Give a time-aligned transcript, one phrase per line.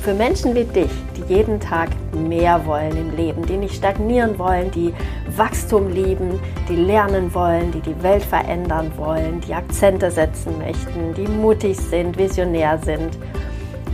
[0.00, 4.70] für Menschen wie dich, die jeden Tag mehr wollen im Leben, die nicht stagnieren wollen,
[4.70, 4.94] die
[5.36, 11.28] Wachstum lieben, die lernen wollen, die die Welt verändern wollen, die Akzente setzen möchten, die
[11.28, 13.18] mutig sind, visionär sind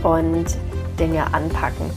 [0.01, 0.45] und
[0.97, 1.91] Dinge anpacken.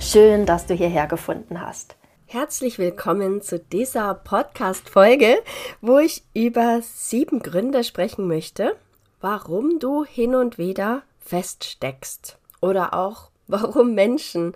[0.00, 1.96] Schön, dass du hierher gefunden hast.
[2.24, 5.36] Herzlich willkommen zu dieser Podcast-Folge,
[5.82, 8.74] wo ich über sieben Gründe sprechen möchte,
[9.20, 14.54] warum du hin und wieder feststeckst oder auch warum Menschen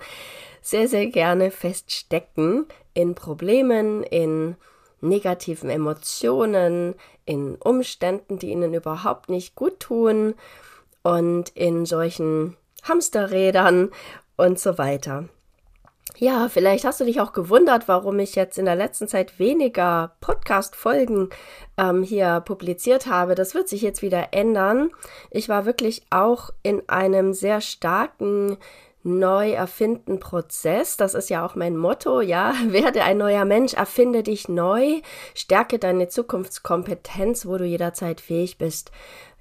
[0.60, 4.56] sehr, sehr gerne feststecken in Problemen, in
[5.00, 10.34] negativen Emotionen, in Umständen, die ihnen überhaupt nicht gut tun
[11.02, 13.90] und in solchen Hamsterrädern
[14.36, 15.28] und so weiter.
[16.16, 20.16] Ja, vielleicht hast du dich auch gewundert, warum ich jetzt in der letzten Zeit weniger
[20.20, 21.28] Podcast-Folgen
[21.76, 23.34] ähm, hier publiziert habe.
[23.34, 24.90] Das wird sich jetzt wieder ändern.
[25.30, 28.56] Ich war wirklich auch in einem sehr starken
[29.04, 30.96] Neu-Erfinden-Prozess.
[30.96, 32.54] Das ist ja auch mein Motto, ja.
[32.66, 35.00] Werde ein neuer Mensch, erfinde dich neu,
[35.34, 38.90] stärke deine Zukunftskompetenz, wo du jederzeit fähig bist,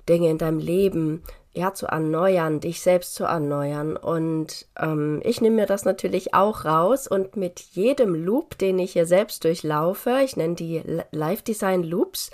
[0.07, 1.23] Dinge in deinem Leben
[1.57, 3.97] ja, zu erneuern, dich selbst zu erneuern.
[3.97, 8.93] Und ähm, ich nehme mir das natürlich auch raus und mit jedem Loop, den ich
[8.93, 12.29] hier selbst durchlaufe, ich nenne die Live Design Loops,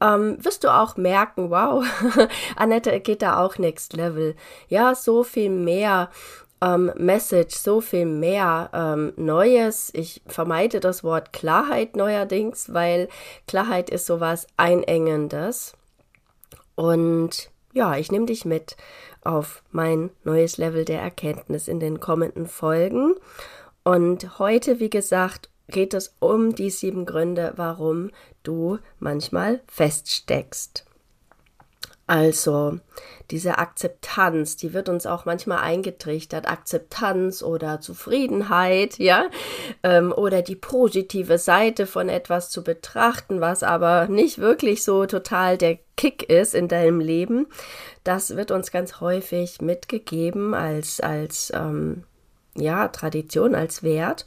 [0.00, 1.84] ähm, wirst du auch merken, wow,
[2.56, 4.34] Annette geht da auch Next Level.
[4.68, 6.10] Ja, so viel mehr
[6.62, 9.90] ähm, Message, so viel mehr ähm, Neues.
[9.92, 13.08] Ich vermeide das Wort Klarheit neuerdings, weil
[13.46, 15.74] Klarheit ist sowas Einengendes.
[16.76, 18.76] Und ja, ich nehme dich mit
[19.22, 23.14] auf mein neues Level der Erkenntnis in den kommenden Folgen.
[23.82, 28.10] Und heute, wie gesagt, geht es um die sieben Gründe, warum
[28.42, 30.86] du manchmal feststeckst.
[32.06, 32.78] Also
[33.30, 36.46] diese Akzeptanz, die wird uns auch manchmal eingetrichtert.
[36.46, 39.30] Akzeptanz oder Zufriedenheit, ja,
[39.82, 45.56] ähm, oder die positive Seite von etwas zu betrachten, was aber nicht wirklich so total
[45.56, 47.46] der Kick ist in deinem Leben.
[48.02, 52.04] Das wird uns ganz häufig mitgegeben als als ähm,
[52.54, 54.26] ja Tradition, als Wert.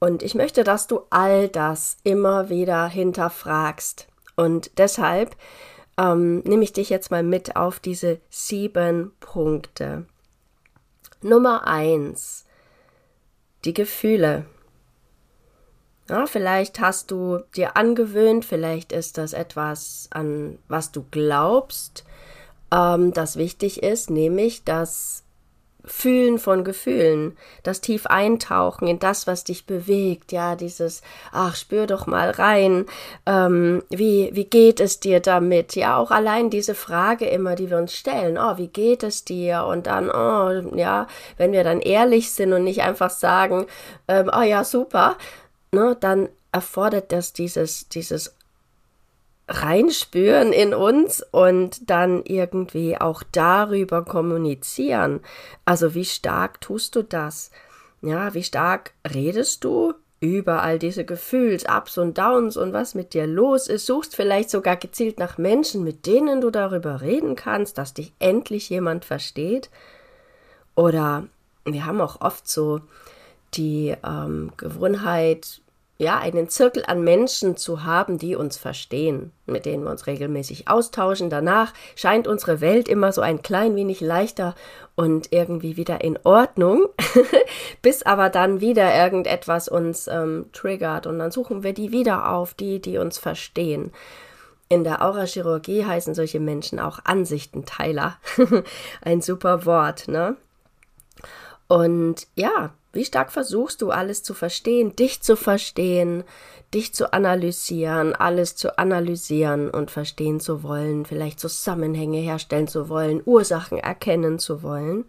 [0.00, 4.08] Und ich möchte, dass du all das immer wieder hinterfragst.
[4.34, 5.36] Und deshalb
[5.98, 10.06] ähm, nehme ich dich jetzt mal mit auf diese sieben Punkte.
[11.20, 12.46] Nummer eins,
[13.64, 14.44] die Gefühle.
[16.08, 22.04] Ja, vielleicht hast du dir angewöhnt, vielleicht ist das etwas, an was du glaubst,
[22.72, 25.24] ähm, das wichtig ist, nämlich, dass
[25.84, 31.86] Fühlen von Gefühlen, das tief eintauchen in das, was dich bewegt, ja, dieses, ach, spür
[31.86, 32.86] doch mal rein,
[33.26, 35.74] ähm, wie, wie geht es dir damit?
[35.74, 39.64] Ja, auch allein diese Frage immer, die wir uns stellen, oh, wie geht es dir?
[39.64, 41.06] Und dann, oh, ja,
[41.36, 43.66] wenn wir dann ehrlich sind und nicht einfach sagen,
[44.08, 45.16] ähm, oh ja, super,
[45.72, 48.34] ne, dann erfordert das dieses, dieses
[49.52, 55.20] reinspüren in uns und dann irgendwie auch darüber kommunizieren.
[55.64, 57.50] Also wie stark tust du das?
[58.00, 63.26] Ja, wie stark redest du über all diese Gefühls-Ups und Downs und was mit dir
[63.26, 63.86] los ist?
[63.86, 68.70] Suchst vielleicht sogar gezielt nach Menschen, mit denen du darüber reden kannst, dass dich endlich
[68.70, 69.68] jemand versteht?
[70.74, 71.26] Oder
[71.64, 72.80] wir haben auch oft so
[73.54, 75.60] die ähm, Gewohnheit,
[75.98, 80.68] ja, einen Zirkel an Menschen zu haben, die uns verstehen, mit denen wir uns regelmäßig
[80.68, 81.30] austauschen.
[81.30, 84.54] Danach scheint unsere Welt immer so ein klein wenig leichter
[84.96, 86.86] und irgendwie wieder in Ordnung,
[87.82, 92.54] bis aber dann wieder irgendetwas uns ähm, triggert und dann suchen wir die wieder auf,
[92.54, 93.92] die, die uns verstehen.
[94.68, 98.16] In der Aurachirurgie heißen solche Menschen auch Ansichtenteiler.
[99.02, 100.36] ein super Wort, ne?
[101.72, 106.22] Und ja, wie stark versuchst du alles zu verstehen, dich zu verstehen,
[106.74, 113.22] dich zu analysieren, alles zu analysieren und verstehen zu wollen, vielleicht Zusammenhänge herstellen zu wollen,
[113.24, 115.06] Ursachen erkennen zu wollen?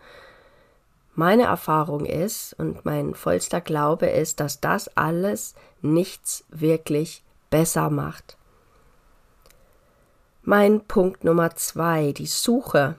[1.16, 8.38] Meine Erfahrung ist und mein vollster Glaube ist, dass das alles nichts wirklich besser macht.
[10.44, 12.96] Mein Punkt Nummer zwei, die Suche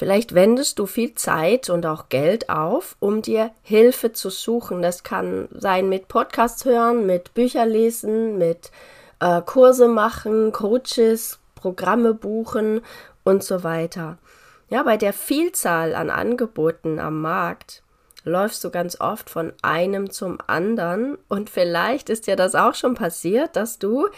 [0.00, 4.80] Vielleicht wendest du viel Zeit und auch Geld auf, um dir Hilfe zu suchen.
[4.80, 8.70] Das kann sein mit Podcasts hören, mit Bücher lesen, mit
[9.18, 12.80] äh, Kurse machen, Coaches, Programme buchen
[13.24, 14.16] und so weiter.
[14.70, 17.82] Ja, bei der Vielzahl an Angeboten am Markt
[18.24, 22.94] läufst du ganz oft von einem zum anderen und vielleicht ist dir das auch schon
[22.94, 24.08] passiert, dass du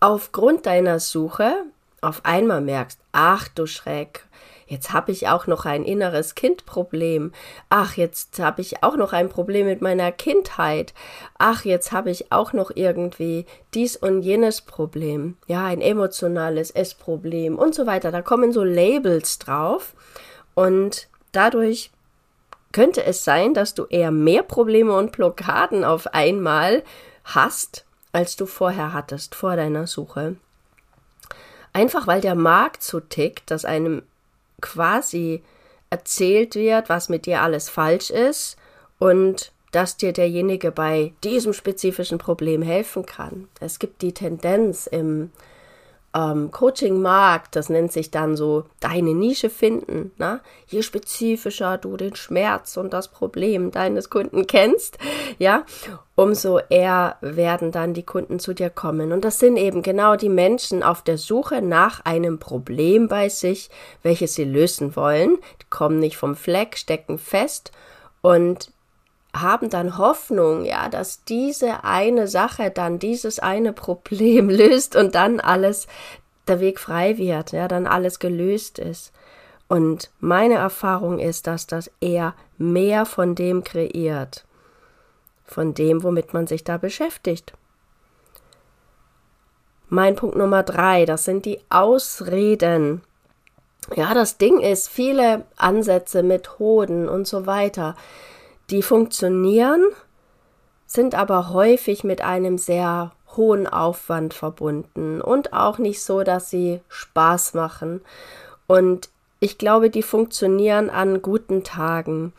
[0.00, 1.52] aufgrund deiner Suche
[2.00, 4.25] auf einmal merkst, ach du Schreck,
[4.66, 7.32] jetzt habe ich auch noch ein inneres Kindproblem.
[7.68, 10.94] Ach, jetzt habe ich auch noch ein Problem mit meiner Kindheit.
[11.38, 15.36] Ach, jetzt habe ich auch noch irgendwie dies und jenes Problem.
[15.46, 18.10] Ja, ein emotionales Essproblem und so weiter.
[18.12, 19.94] Da kommen so Labels drauf
[20.54, 21.90] und dadurch
[22.72, 26.82] könnte es sein, dass du eher mehr Probleme und Blockaden auf einmal
[27.24, 30.36] hast, als du vorher hattest, vor deiner Suche.
[31.72, 34.02] Einfach weil der Markt so tickt, dass einem
[34.66, 35.42] quasi
[35.90, 38.56] erzählt wird, was mit dir alles falsch ist
[38.98, 43.48] und dass dir derjenige bei diesem spezifischen Problem helfen kann.
[43.60, 45.30] Es gibt die Tendenz im
[46.16, 50.12] ähm, Coaching-Markt, das nennt sich dann so deine Nische finden.
[50.16, 50.40] Na?
[50.66, 54.98] Je spezifischer du den Schmerz und das Problem deines Kunden kennst,
[55.38, 55.64] ja,
[56.14, 59.12] umso eher werden dann die Kunden zu dir kommen.
[59.12, 63.68] Und das sind eben genau die Menschen auf der Suche nach einem Problem bei sich,
[64.02, 65.36] welches sie lösen wollen.
[65.60, 67.72] Die kommen nicht vom Fleck, stecken fest
[68.22, 68.70] und
[69.40, 75.40] haben dann Hoffnung, ja, dass diese eine Sache dann dieses eine Problem löst und dann
[75.40, 75.86] alles
[76.48, 79.12] der Weg frei wird, ja, dann alles gelöst ist.
[79.68, 84.44] Und meine Erfahrung ist, dass das eher mehr von dem kreiert,
[85.44, 87.52] von dem, womit man sich da beschäftigt.
[89.88, 93.02] Mein Punkt Nummer drei, das sind die Ausreden.
[93.94, 97.94] Ja, das Ding ist, viele Ansätze, Methoden und so weiter,
[98.70, 99.84] die funktionieren,
[100.86, 106.80] sind aber häufig mit einem sehr hohen Aufwand verbunden und auch nicht so, dass sie
[106.88, 108.00] Spaß machen.
[108.66, 109.08] Und
[109.40, 112.32] ich glaube, die funktionieren an guten Tagen.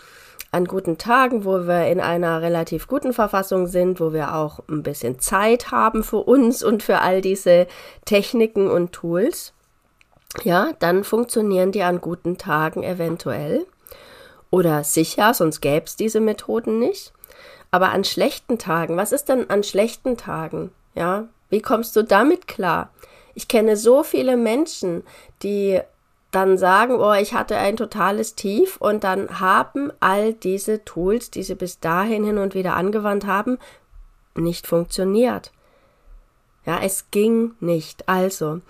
[0.52, 4.82] An guten Tagen, wo wir in einer relativ guten Verfassung sind, wo wir auch ein
[4.82, 7.68] bisschen Zeit haben für uns und für all diese
[8.06, 9.54] Techniken und Tools.
[10.44, 13.68] Ja, dann funktionieren die an guten Tagen eventuell.
[14.50, 17.14] Oder sicher, sonst gäbe es diese Methoden nicht.
[17.72, 20.72] Aber an schlechten Tagen, was ist denn an schlechten Tagen?
[20.96, 22.90] Ja, wie kommst du damit klar?
[23.36, 25.04] Ich kenne so viele Menschen,
[25.44, 25.80] die
[26.32, 31.44] dann sagen, oh, ich hatte ein totales Tief und dann haben all diese Tools, die
[31.44, 33.58] sie bis dahin hin und wieder angewandt haben,
[34.36, 35.52] nicht funktioniert.
[36.66, 38.10] Ja, es ging nicht.
[38.10, 38.62] Also,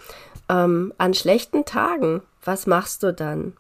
[0.49, 3.57] ähm, an schlechten Tagen, was machst du dann?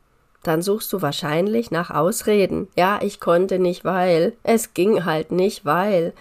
[0.47, 2.67] Dann suchst du wahrscheinlich nach Ausreden.
[2.75, 4.33] Ja, ich konnte nicht, weil.
[4.43, 6.13] Es ging halt nicht, weil.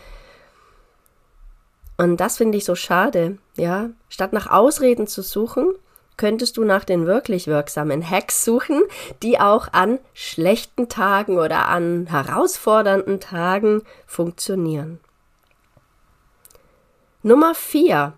[1.96, 3.90] Und das finde ich so schade, ja.
[4.08, 5.73] Statt nach Ausreden zu suchen,
[6.17, 8.82] könntest du nach den wirklich wirksamen Hacks suchen,
[9.23, 14.99] die auch an schlechten Tagen oder an herausfordernden Tagen funktionieren.
[17.22, 18.14] Nummer 4.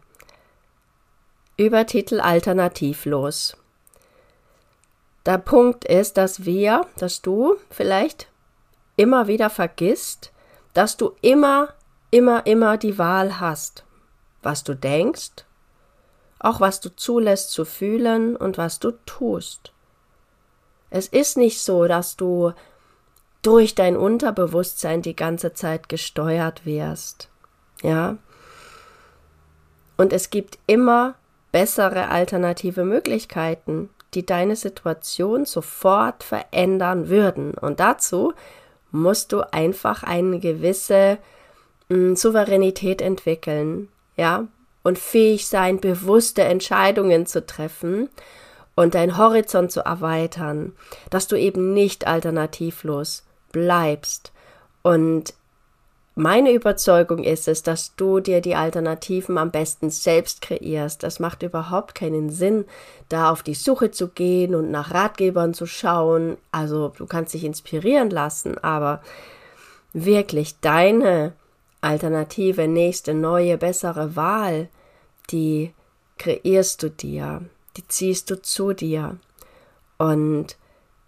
[1.56, 3.57] Übertitel alternativlos.
[5.26, 8.28] Der Punkt ist, dass wir, dass du vielleicht
[8.96, 10.32] immer wieder vergisst,
[10.74, 11.74] dass du immer,
[12.10, 13.84] immer, immer die Wahl hast,
[14.42, 15.44] was du denkst,
[16.38, 19.72] auch was du zulässt zu fühlen und was du tust.
[20.90, 22.52] Es ist nicht so, dass du
[23.42, 27.28] durch dein Unterbewusstsein die ganze Zeit gesteuert wirst.
[27.82, 28.16] Ja?
[29.96, 31.14] Und es gibt immer
[31.52, 37.54] bessere alternative Möglichkeiten die deine Situation sofort verändern würden.
[37.54, 38.32] Und dazu
[38.90, 41.18] musst du einfach eine gewisse
[41.88, 44.46] mh, hm, Souveränität entwickeln, ja,
[44.82, 48.08] und fähig sein, bewusste Entscheidungen zu treffen
[48.74, 50.72] und deinen Horizont zu erweitern,
[51.10, 54.32] dass du eben nicht alternativlos bleibst
[54.82, 55.34] und
[56.18, 61.04] meine Überzeugung ist es, dass du dir die Alternativen am besten selbst kreierst.
[61.04, 62.64] Das macht überhaupt keinen Sinn,
[63.08, 66.36] da auf die Suche zu gehen und nach Ratgebern zu schauen.
[66.50, 69.00] Also du kannst dich inspirieren lassen, aber
[69.92, 71.34] wirklich deine
[71.80, 74.68] alternative, nächste, neue, bessere Wahl,
[75.30, 75.72] die
[76.18, 77.42] kreierst du dir,
[77.76, 79.18] die ziehst du zu dir.
[79.98, 80.56] Und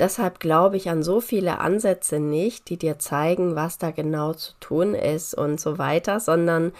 [0.01, 4.55] Deshalb glaube ich an so viele Ansätze nicht, die dir zeigen, was da genau zu
[4.59, 6.73] tun ist und so weiter, sondern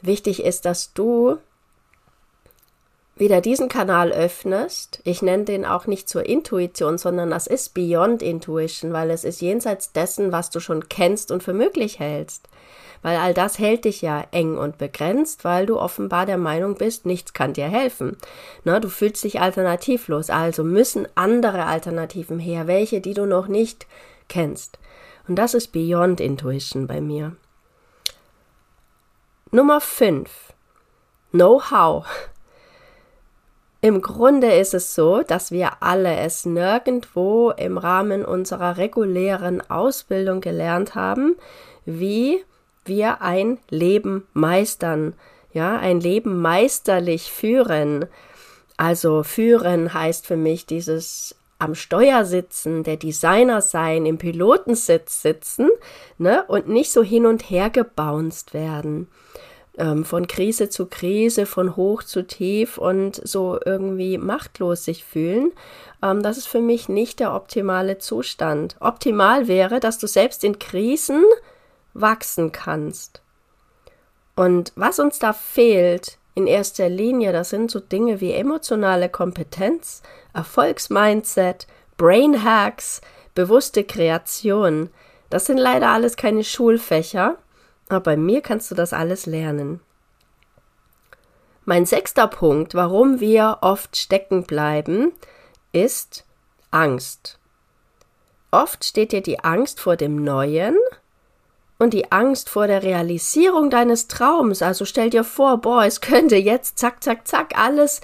[0.00, 1.38] wichtig ist, dass du
[3.16, 8.22] wieder diesen Kanal öffnest, ich nenne den auch nicht zur Intuition, sondern das ist Beyond
[8.22, 12.48] Intuition, weil es ist jenseits dessen, was du schon kennst und für möglich hältst.
[13.02, 17.06] Weil all das hält dich ja eng und begrenzt, weil du offenbar der Meinung bist,
[17.06, 18.16] nichts kann dir helfen.
[18.64, 23.86] Na, du fühlst dich alternativlos, also müssen andere Alternativen her, welche, die du noch nicht
[24.28, 24.78] kennst.
[25.28, 27.36] Und das ist Beyond Intuition bei mir.
[29.50, 30.52] Nummer 5.
[31.32, 32.06] Know-how.
[33.82, 40.42] Im Grunde ist es so, dass wir alle es nirgendwo im Rahmen unserer regulären Ausbildung
[40.42, 41.36] gelernt haben,
[41.86, 42.44] wie
[42.84, 45.14] wir ein Leben meistern,
[45.52, 48.06] ja, ein Leben meisterlich führen.
[48.76, 55.68] Also führen heißt für mich dieses am Steuer sitzen, der Designer sein, im Pilotensitz sitzen,
[56.16, 59.08] ne, und nicht so hin und her gebounced werden.
[59.76, 65.52] Ähm, von Krise zu Krise, von hoch zu tief und so irgendwie machtlos sich fühlen.
[66.02, 68.76] Ähm, das ist für mich nicht der optimale Zustand.
[68.80, 71.22] Optimal wäre, dass du selbst in Krisen
[71.94, 73.22] wachsen kannst.
[74.36, 80.02] Und was uns da fehlt in erster Linie, das sind so Dinge wie emotionale Kompetenz,
[80.32, 81.66] Erfolgsmindset,
[81.96, 83.00] Brain Hacks,
[83.34, 84.90] bewusste Kreation.
[85.28, 87.36] Das sind leider alles keine Schulfächer,
[87.88, 89.80] aber bei mir kannst du das alles lernen.
[91.64, 95.12] Mein sechster Punkt, warum wir oft stecken bleiben,
[95.72, 96.24] ist
[96.70, 97.38] Angst.
[98.50, 100.76] Oft steht dir die Angst vor dem Neuen
[101.80, 104.60] und die Angst vor der Realisierung deines Traums.
[104.60, 108.02] Also stell dir vor, boah, es könnte jetzt zack, zack, zack alles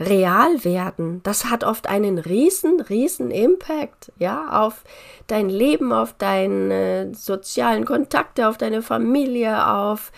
[0.00, 1.20] real werden.
[1.22, 4.84] Das hat oft einen riesen, riesen Impact, ja, auf
[5.26, 10.10] dein Leben, auf deine sozialen Kontakte, auf deine Familie, auf,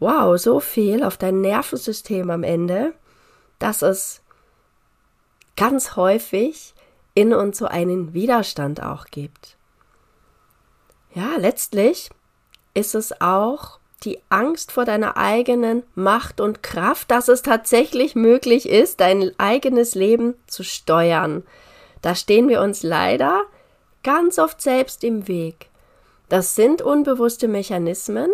[0.00, 2.94] wow, so viel, auf dein Nervensystem am Ende,
[3.58, 4.22] dass es
[5.54, 6.74] ganz häufig
[7.14, 9.56] in uns so einen Widerstand auch gibt
[11.16, 12.10] ja, letztlich
[12.74, 18.68] ist es auch die Angst vor deiner eigenen Macht und Kraft, dass es tatsächlich möglich
[18.68, 21.42] ist, dein eigenes Leben zu steuern.
[22.02, 23.44] Da stehen wir uns leider
[24.02, 25.70] ganz oft selbst im Weg.
[26.28, 28.30] Das sind unbewusste Mechanismen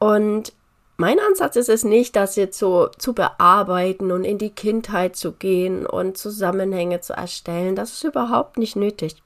[0.00, 0.52] und
[0.96, 5.32] mein Ansatz ist es nicht, das jetzt so zu bearbeiten und in die Kindheit zu
[5.32, 7.76] gehen und Zusammenhänge zu erstellen.
[7.76, 9.23] Das ist überhaupt nicht nötig.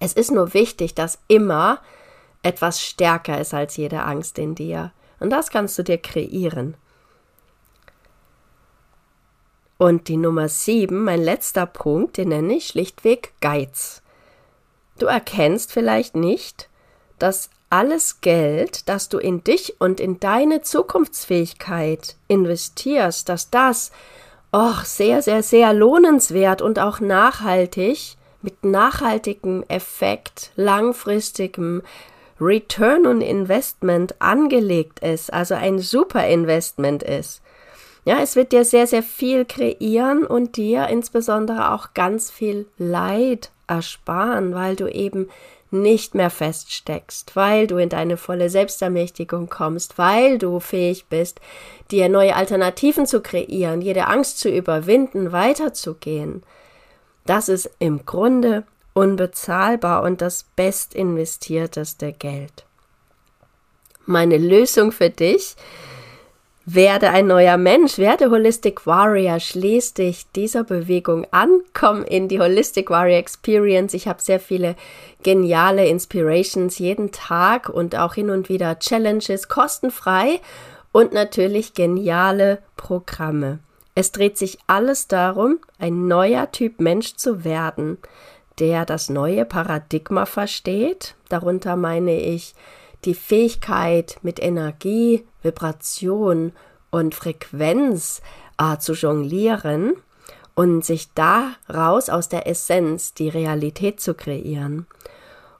[0.00, 1.80] Es ist nur wichtig, dass immer
[2.42, 4.92] etwas stärker ist als jede Angst in dir.
[5.18, 6.76] Und das kannst du dir kreieren.
[9.78, 14.02] Und die Nummer sieben, mein letzter Punkt, den nenne ich schlichtweg Geiz.
[14.98, 16.68] Du erkennst vielleicht nicht,
[17.18, 23.90] dass alles Geld, das du in dich und in deine Zukunftsfähigkeit investierst, dass das
[24.52, 31.82] oh, sehr, sehr, sehr lohnenswert und auch nachhaltig mit nachhaltigem Effekt, langfristigem
[32.40, 37.42] Return on Investment angelegt ist, also ein super Investment ist.
[38.04, 43.50] Ja, es wird dir sehr, sehr viel kreieren und dir insbesondere auch ganz viel Leid
[43.66, 45.28] ersparen, weil du eben
[45.72, 51.40] nicht mehr feststeckst, weil du in deine volle Selbstermächtigung kommst, weil du fähig bist,
[51.90, 56.44] dir neue Alternativen zu kreieren, jede Angst zu überwinden, weiterzugehen.
[57.26, 58.64] Das ist im Grunde
[58.94, 62.64] unbezahlbar und das bestinvestierteste Geld.
[64.06, 65.56] Meine Lösung für dich
[66.64, 72.40] werde ein neuer Mensch, werde Holistic Warrior, schließ dich dieser Bewegung an, komm in die
[72.40, 73.94] Holistic Warrior Experience.
[73.94, 74.74] Ich habe sehr viele
[75.22, 80.40] geniale Inspirations jeden Tag und auch hin und wieder Challenges kostenfrei
[80.90, 83.60] und natürlich geniale Programme.
[83.98, 87.96] Es dreht sich alles darum, ein neuer Typ Mensch zu werden,
[88.58, 91.14] der das neue Paradigma versteht.
[91.30, 92.54] Darunter meine ich
[93.06, 96.52] die Fähigkeit, mit Energie, Vibration
[96.90, 98.20] und Frequenz
[98.58, 99.94] äh, zu jonglieren
[100.54, 104.86] und sich daraus aus der Essenz die Realität zu kreieren.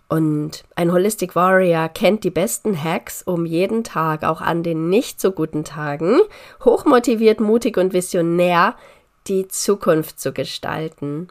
[0.08, 5.20] Und ein Holistic Warrior kennt die besten Hacks, um jeden Tag, auch an den nicht
[5.20, 6.20] so guten Tagen,
[6.64, 8.76] hochmotiviert, mutig und visionär
[9.26, 11.28] die Zukunft zu gestalten.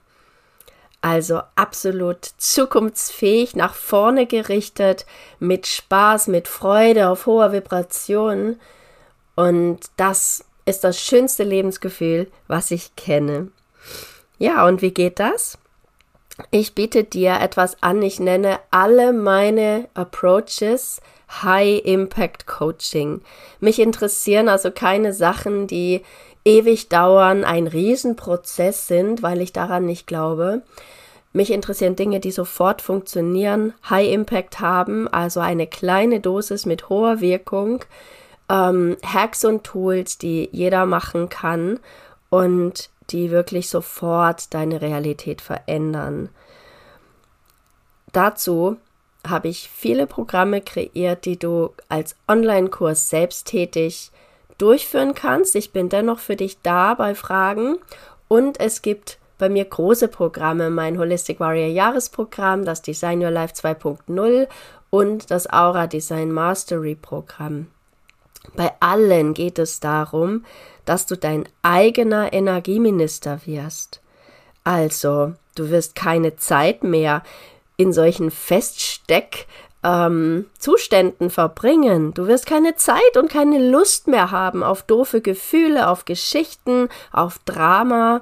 [0.99, 5.05] Also absolut zukunftsfähig, nach vorne gerichtet,
[5.39, 8.59] mit Spaß, mit Freude, auf hoher Vibration.
[9.35, 13.49] Und das ist das schönste Lebensgefühl, was ich kenne.
[14.39, 15.57] Ja, und wie geht das?
[16.51, 18.01] Ich biete dir etwas an.
[18.01, 21.01] Ich nenne alle meine Approaches
[21.41, 23.21] High Impact Coaching.
[23.59, 26.01] Mich interessieren also keine Sachen, die
[26.43, 30.61] ewig dauern, ein Riesenprozess sind, weil ich daran nicht glaube.
[31.33, 37.19] Mich interessieren Dinge, die sofort funktionieren, High Impact haben, also eine kleine Dosis mit hoher
[37.19, 37.83] Wirkung,
[38.47, 41.79] ähm, Hacks und Tools, die jeder machen kann
[42.29, 46.29] und die wirklich sofort deine Realität verändern.
[48.11, 48.77] Dazu
[49.27, 54.11] habe ich viele Programme kreiert, die du als Online-Kurs selbsttätig
[54.57, 55.55] durchführen kannst.
[55.55, 57.77] Ich bin dennoch für dich da bei Fragen
[58.27, 63.53] und es gibt bei mir große Programme, mein Holistic Warrior Jahresprogramm, das Design Your Life
[63.53, 64.47] 2.0
[64.89, 67.67] und das Aura Design Mastery Programm.
[68.55, 70.45] Bei allen geht es darum,
[70.85, 74.01] dass du dein eigener Energieminister wirst.
[74.63, 77.23] Also, du wirst keine Zeit mehr
[77.77, 79.47] in solchen Feststeck
[79.83, 82.13] ähm, Zuständen verbringen.
[82.13, 87.39] Du wirst keine Zeit und keine Lust mehr haben auf doofe Gefühle, auf Geschichten, auf
[87.45, 88.21] Drama,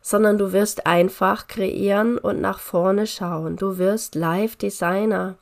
[0.00, 3.56] sondern du wirst einfach kreieren und nach vorne schauen.
[3.56, 5.34] Du wirst Live-Designer.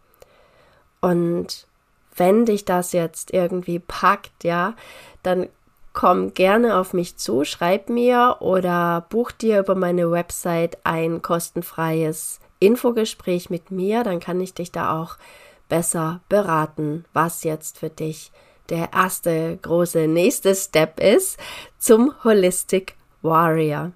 [1.00, 1.67] Und
[2.18, 4.74] wenn dich das jetzt irgendwie packt, ja,
[5.22, 5.48] dann
[5.92, 12.40] komm gerne auf mich zu, schreib mir oder buch dir über meine Website ein kostenfreies
[12.60, 15.16] Infogespräch mit mir, dann kann ich dich da auch
[15.68, 18.32] besser beraten, was jetzt für dich
[18.68, 21.38] der erste große nächste Step ist
[21.78, 23.92] zum Holistic Warrior.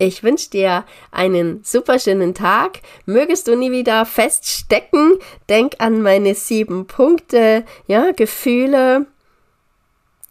[0.00, 2.82] Ich wünsche dir einen super schönen Tag.
[3.04, 5.18] Mögest du nie wieder feststecken.
[5.48, 9.06] Denk an meine sieben Punkte, ja, Gefühle,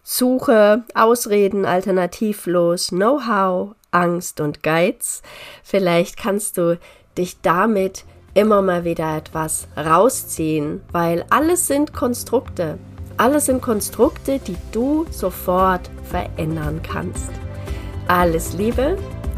[0.04, 5.22] Suche, Ausreden, alternativlos, Know-how, Angst und Geiz.
[5.66, 6.80] Vielleicht kannst du
[7.18, 8.06] dich damit
[8.36, 12.78] immer mal wieder etwas rausziehen, weil alles sind Konstrukte.
[13.18, 17.32] Alles sind Konstrukte, die du sofort verändern kannst.
[18.08, 18.98] Alles Liebe,